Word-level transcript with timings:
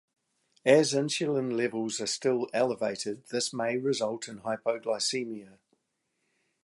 As 0.65 0.93
insulin 0.95 1.55
levels 1.55 2.01
are 2.01 2.07
still 2.07 2.49
elevated 2.55 3.27
this 3.27 3.53
may 3.53 3.77
result 3.77 4.27
in 4.27 4.39
hypoglycemia. 4.41 5.59